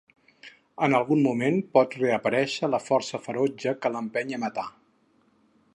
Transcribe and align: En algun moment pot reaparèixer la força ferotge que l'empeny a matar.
En 0.85 0.95
algun 0.99 1.19
moment 1.25 1.59
pot 1.77 1.93
reaparèixer 1.99 2.69
la 2.75 2.81
força 2.87 3.21
ferotge 3.27 3.75
que 3.85 3.95
l'empeny 3.97 4.37
a 4.39 4.41
matar. 4.45 4.67